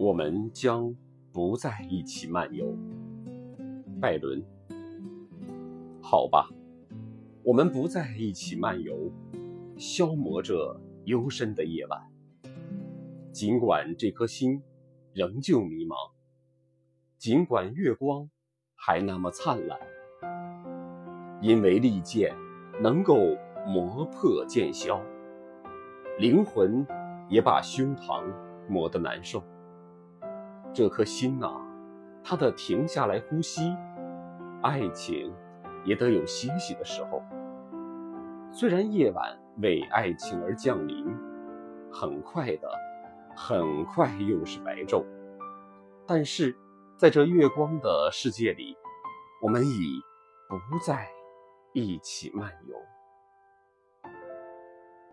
[0.00, 0.94] 我们将
[1.32, 2.72] 不再一起漫游。
[4.00, 4.40] 拜伦，
[6.00, 6.48] 好吧，
[7.42, 9.10] 我们不再一起漫游，
[9.76, 12.00] 消磨着幽深的夜晚。
[13.32, 14.62] 尽管这颗心
[15.14, 16.12] 仍旧迷茫，
[17.16, 18.30] 尽管月光
[18.76, 19.80] 还那么灿烂，
[21.42, 22.32] 因为利剑
[22.80, 23.16] 能够
[23.66, 25.02] 磨破剑鞘，
[26.20, 26.86] 灵魂
[27.28, 28.22] 也把胸膛
[28.68, 29.42] 磨得难受。
[30.78, 31.60] 这颗心啊，
[32.22, 33.74] 它得停下来呼吸，
[34.62, 35.34] 爱情
[35.84, 37.20] 也得有歇息的时候。
[38.52, 41.04] 虽然夜晚为爱情而降临，
[41.90, 42.70] 很快的，
[43.34, 45.04] 很快又是白昼，
[46.06, 46.56] 但是
[46.96, 48.76] 在这月光的世界里，
[49.42, 50.00] 我们已
[50.48, 51.08] 不再
[51.72, 52.76] 一起漫游。